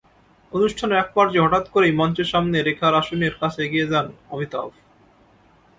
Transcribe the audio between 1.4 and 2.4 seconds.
হঠাত্ করেই মঞ্চের